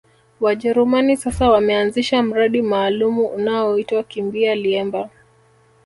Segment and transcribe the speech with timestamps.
[0.39, 5.09] Wajerumani sasa wameanzisha mradi maalumu unaoitwa kimbia liemba